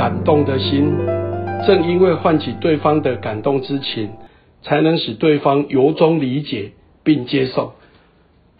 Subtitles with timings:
[0.00, 0.96] 感动的心，
[1.66, 4.08] 正因为唤起对方的感动之情，
[4.62, 6.72] 才能使对方由衷理解
[7.04, 7.74] 并接受。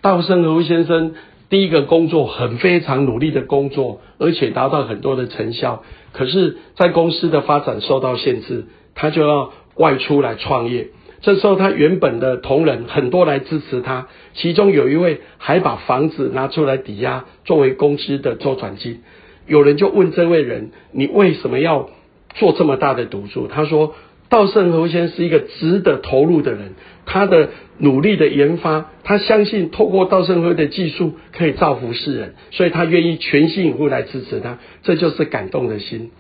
[0.03, 1.15] 稻盛和夫先生
[1.49, 5.83] 第一个工作很非常努力的工作，而且达到很多的成效。
[6.13, 10.89] 可是，在公司的发展受到限制，他就要外出来创业。
[11.23, 19.01] 这时候，他原本的同仁很多来支持他，其中有一位还把房子拿出来抵押作为公司的周转金。
[19.51, 21.91] 有人就问这位人：“你为什么要
[22.37, 23.97] 做这么大的赌注？”他说
[24.31, 34.59] ：“稻盛和夫先生是一个值得投入的人，他的努力的研发，他相信透过稻盛和夫的技术可以造福世人，所以他愿意全心以赴来支持他。
[34.85, 36.13] 这就是感动的心。”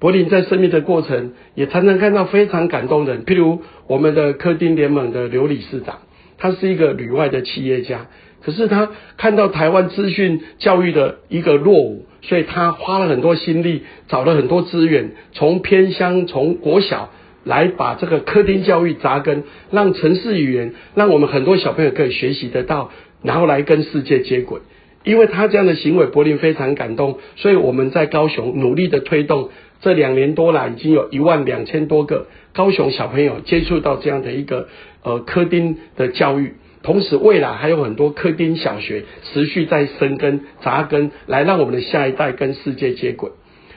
[0.00, 5.98] 柏林在生命的过程也常常看到非常感动人，譬如我们的科丁联盟的刘理事长，
[6.38, 8.06] 他是一个旅外的企业家，
[8.42, 17.10] 可是他看到台湾资讯教育的一个落伍，所以他花了很多心力，找了很多资源，从偏乡从国小
[17.44, 22.90] 来把这个科丁教育扎根，让城市语言，让我们很多小朋友可以学习得到，
[23.22, 24.60] 然后来跟世界接轨。
[25.02, 29.48] 因为他这样的行为，柏林非常感动，所以我们在高雄努力的推动。
[29.80, 34.68] 这两年多来，已经有一万两千多个高雄小朋友接触到这样的一个
[35.02, 43.30] 呃科丁的教育，同时未来还有很多科丁小学持续在生根扎根，来让我们的下一代跟世界接轨。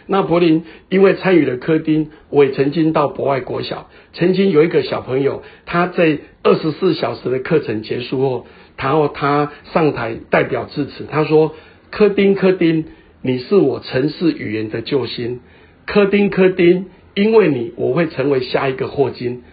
[0.05, 11.55] 那柏林因为参与了科丁，我也曾经到博外国小，曾经有一个小朋友，他在二十四小时的课程结束后，然后他上台代表致辞，他说
[11.89, 12.85] ：“科丁，科丁，
[13.21, 15.39] 你是我城市语言的救星。”
[15.87, 19.43] 科丁，科丁，因为你，我会成为下一个霍金。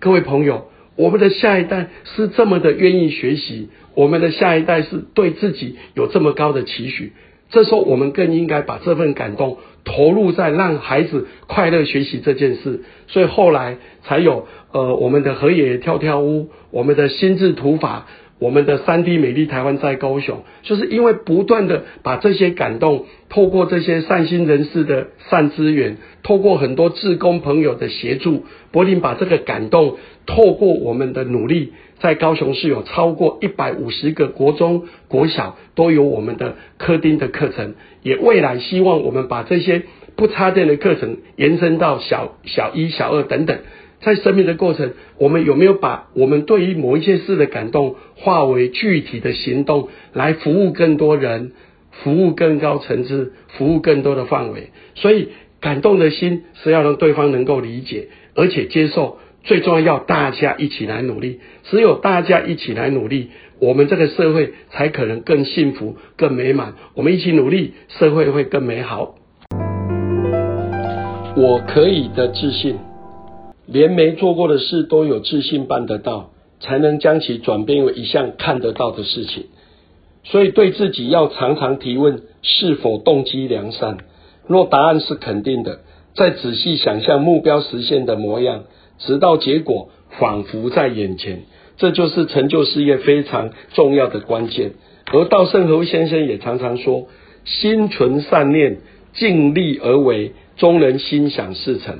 [0.00, 7.12] 各位朋友，我们的下一代是这么的愿意学习，我们的下一代是对自己有这么高的期许。
[7.48, 12.82] 这时候，我们更应该把这份感动投入在让孩子快乐学习这件事。
[13.08, 18.06] 所以后来才有呃，我们的河野跳跳屋，我们的心智图法。
[18.40, 39.82] 我们的三 D 美丽台湾在高雄，就是因为不断的把这些感动，透过这些善心人士的善资源，透过很多志工朋友的协助，柏林把这个感动，透过我们的努力，在高雄市有超过一百五十个国中、国小都有我们的科丁的课程，也未来希望我们把这些
[40.16, 43.58] 不插电的课程延伸到小小一、小二等等。
[44.00, 51.52] 在生命的过程，我们有没有把我们对于某一件事的感动化为具体的行动，来服务更多人，
[51.90, 54.70] 服务更高层次，服务更多的范围？
[54.94, 55.28] 所以，
[55.60, 59.18] 感动的心是要让对方能够理解，而且接受。
[59.42, 61.40] 最重要，要大家一起来努力。
[61.64, 66.74] 只有大家一起来努力，我们这个社会才可能更幸福、更美满。
[66.94, 69.14] 我们一起努力，社会会更美好。
[71.36, 72.89] 我可以的自信。
[73.70, 79.46] 连没做过的事都有自信办得到，才能将其转变为一项看得到的事情。
[80.24, 83.98] 所以对自己要常常提问：是否动机良善？
[84.46, 85.80] 若答案是肯定的，
[86.14, 88.64] 再仔细想象目标实现的模样，
[88.98, 89.88] 直到结果
[90.18, 91.42] 仿佛在眼前。
[91.76, 94.72] 这就是成就事业非常重要的关键。
[95.12, 97.06] 而稻盛和夫先生也常常说：
[97.44, 98.78] 心存善念，
[99.14, 101.98] 尽力而为，终能心想事成。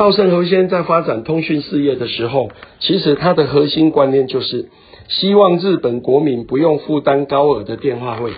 [0.00, 4.70] 稻盛和夫先生在发展通讯事业的时候，其实他的核心观念就是
[5.08, 8.30] 希望日本国民不用负担高额的电话费，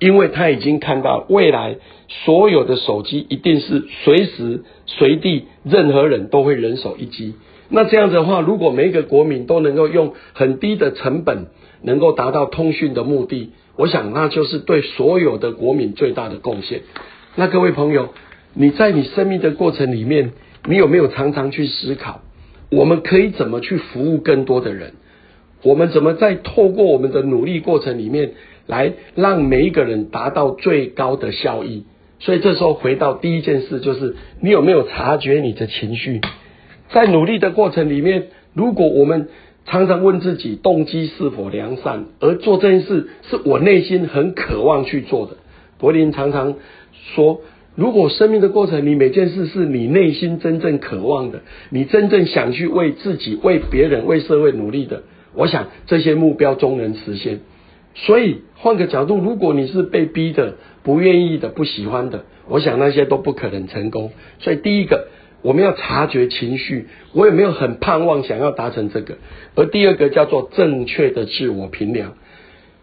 [0.00, 1.76] 因为他已经看到未来
[2.08, 7.34] 所有的手机一定是随时随地任何人都会人手一机。
[7.68, 11.46] 那这样的话，如果每一个国民都能够用很低的成本
[11.80, 16.80] 能够达到通讯的目的，我想那就是对所有的国民最大的贡献。
[17.36, 18.08] 那各位朋友，
[18.52, 20.32] 你在你生命的过程里面。
[20.66, 22.22] 你有没有常常去思考，
[22.70, 24.94] 我们可以怎么去服务更多的人？
[25.62, 28.32] 我们怎么在透过我们的努力过程里面，
[28.66, 31.84] 来让每一个人达到最高的效益？
[32.18, 36.22] 所以这时候回到第一件事，就是你有没有察觉你的情绪？
[36.90, 39.28] 在努力的过程里面，如果我们
[39.66, 45.36] 常常问自己动机是否良善，而做这件事是我内心很渴望去做的。
[45.78, 46.54] 柏林常常
[47.14, 47.42] 说。
[47.76, 55.02] 如果生命的过程，你每件事是你内心真正渴望的，你真正想去为自己、为别人、为社会努力的，
[55.34, 57.40] 我想这些目标终能实现。
[57.96, 60.54] 所以换个角度，如果你是被逼的、
[60.84, 64.12] 不愿意的、不喜欢的，我想那些都不可能成功。
[64.38, 65.08] 所以第一个，
[65.42, 69.16] 我们要察觉情绪，我有没有很盼望想要达成这个？
[69.56, 72.14] 而第二个叫做正确的自我评量，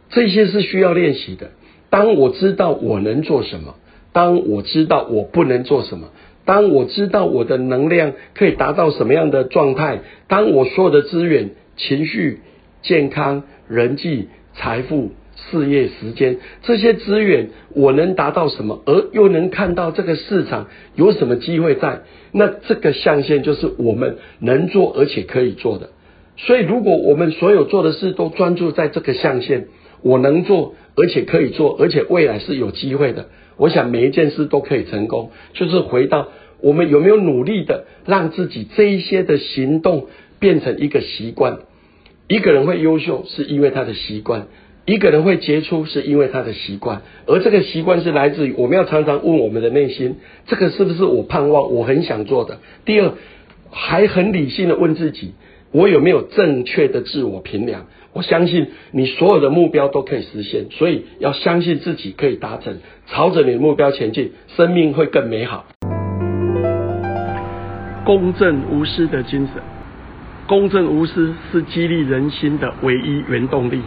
[0.10, 1.52] 这些是需要练习的。
[1.90, 3.76] 当我知道我能做什么。
[4.14, 6.10] 当我知道我不能做什么，
[6.46, 12.40] 当我知道我的能量可以达到什么样的状态，当我所有的资源、情绪、
[12.82, 25.90] 健康、人际、财富、事业、时间这些资源，我能达到什么，而又能看到这个市场有什么机会在，那这个象限就是我们能做而且可以做的。
[26.38, 29.68] 所以，如果我们所有做的事都专注在这个象限，
[30.02, 33.28] 我能做而且可以做，而且未来是有机会的。
[33.58, 36.30] 我想每一件事都可以成功，就是回到
[36.62, 40.08] 我们有没有努力的让自己这一些的行动
[40.40, 41.60] 变成一个习惯。
[42.28, 44.44] 一个人会优秀，是因为他的习惯；
[44.86, 47.02] 一个人会杰出，是因为他的习惯。
[47.28, 50.16] 而这个习惯是来自于我们要常常问我们的内心：
[50.48, 52.60] 这个是不是我盼望、我很想做的？
[52.86, 53.14] 第二，
[53.70, 55.34] 还很理性的问自己。
[55.74, 57.88] 我有没有正确的自我评量？
[58.14, 62.78] 我相信你所有的目标都可以实现，所以要相信自己可以达成，
[63.08, 65.66] 朝着你的目标前进，生命会更美好。
[68.04, 69.62] 公正无私的精神，
[70.48, 73.82] 公正无私是激励人心的唯一原动力。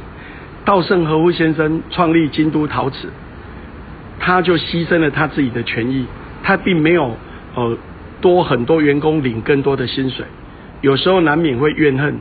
[0.65, 3.09] 稻盛和夫先生创立京都陶瓷，
[4.19, 6.07] 他就牺牲了他自己的权益，
[6.43, 7.15] 他并没有
[7.55, 7.77] 呃
[8.23, 10.25] 多很多员工领更多的薪水。
[10.81, 12.17] 有时候难免会怨恨，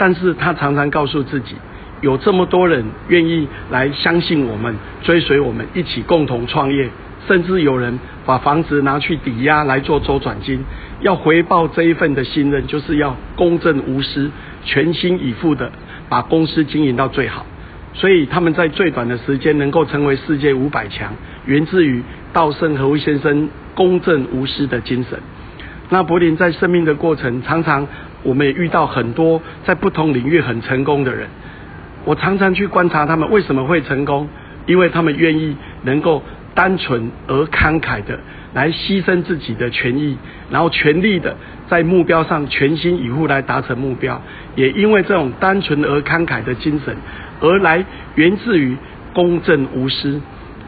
[0.00, 1.54] 但是他常常告诉自己，
[2.00, 6.88] 有这么多人愿意来相信我们，追随我们，一起共同创业，
[7.28, 10.64] 甚至有人把房子拿去抵押来做周转金，
[11.02, 14.30] 要回报这一份的信任，就是要公正无私、
[14.64, 15.70] 全心以赴的
[16.08, 17.44] 把公司经营到最好。
[17.92, 21.12] 所以他们在最短的时间能够成为世界五百强，
[21.44, 25.18] 源自于稻盛和夫先生公正无私的精神。
[25.90, 27.86] 那柏林在生命的过程，常常
[28.22, 31.28] 我们也遇到很多在不同领域很成功的人。
[32.04, 34.28] 我常常去观察他们为什么会成功，
[34.66, 36.22] 因为他们愿意能够
[36.54, 38.18] 单纯而慷慨的
[38.54, 40.16] 来牺牲自己的权益，
[40.50, 41.36] 然后全力的
[41.68, 44.20] 在目标上全心以赴来达成目标。
[44.56, 46.96] 也因为这种单纯而慷慨的精神，
[47.40, 47.84] 而来
[48.14, 48.76] 源自于
[49.12, 50.20] 公正无私。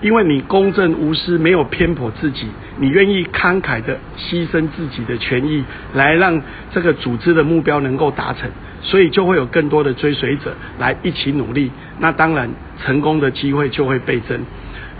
[0.02, 2.46] 因为你公正无私，没有偏颇自己，
[2.78, 5.64] 你愿意慷慨的牺牲自己的权益，
[5.94, 8.50] 来让这个组织的目标能够达成，
[8.82, 11.70] 所以就会有更多的追随者来一起努力。
[12.00, 12.50] 那当然，
[12.84, 14.40] 成功的机会就会倍增。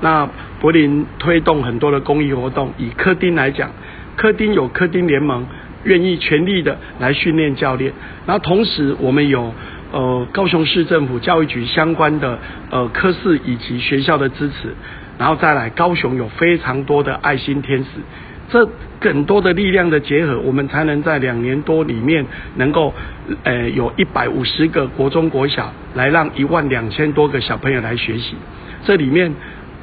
[0.01, 0.29] 那
[0.61, 3.73] 柏林推动很多的公益活动，以科丁来讲，
[4.15, 5.45] 科丁有科丁联盟，
[5.83, 7.93] 愿意全力的来训练教练。
[8.25, 9.53] 然后同时，我们有。
[9.93, 12.39] 呃，高雄市政府教育局相关的
[12.71, 14.75] 呃科室以及学校的支持，
[15.19, 18.01] 然后再来高雄有非常多的爱心天使，
[18.49, 18.67] 这
[18.99, 22.25] 更多的力量的结合，我们才能在两年多里面
[22.57, 22.95] 能够
[23.45, 28.35] 呃有一百五十个国中国小来让一万两千多个小朋友来学习，
[28.85, 29.31] 这里面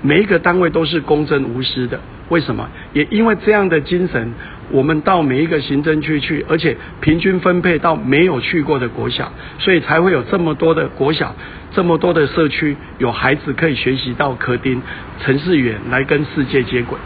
[0.01, 2.67] 每一个单位都是公正无私的，为什么？
[2.93, 4.33] 也因为这样的精神。
[4.71, 11.35] 我们到每一个行政区去，而且平均分配到没有去过的国小，所以才会有这么多的国小，
[11.71, 14.81] 这么多的社区有孩子可以学习到科丁、
[15.21, 16.97] 城市远来跟世界接轨。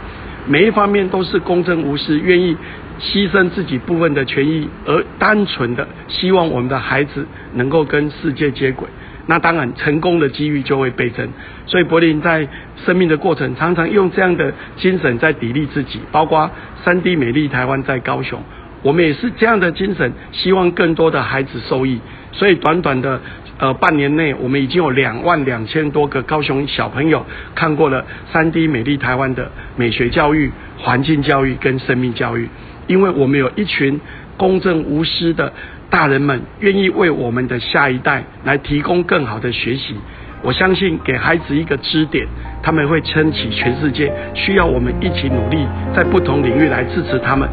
[0.46, 2.54] 每一方面都是公正无私，愿意
[3.00, 8.86] 牺牲自己部分的权益，而单纯的希望我们的孩子能够跟世界接轨。
[9.26, 11.26] 那当然，成功的机遇就会倍增。
[11.64, 12.46] 所以柏林在
[12.84, 15.98] 生命的过程，常常用这样的精神在砥砺自己。
[16.12, 16.50] 包括
[16.84, 18.42] 三 D 美丽台湾在高雄，
[18.82, 21.98] 我们也是这样的精神，希望更多的孩子受益。
[22.32, 23.18] 所以短短的
[23.56, 32.46] 呃半年内，我们已经有两万两千多个高雄小朋友看过了三 D 美丽台湾的美学教育、环境教育跟生命教育。
[32.88, 33.98] 因为我们有一群
[34.36, 35.50] 公正无私的。
[35.90, 39.94] 大人们愿意为我们的下一代来提供更好的学习，
[40.42, 42.26] 我相信给孩子一个支点，
[42.62, 44.12] 他们会撑起全世界。
[44.34, 47.48] 需要我们一起努力，在不同领域来支持他们。